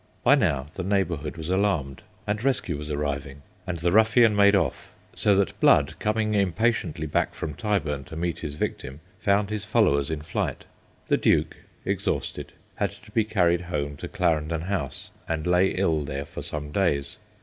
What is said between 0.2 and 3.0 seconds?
By now the neighbourhood was alarmed, and rescue was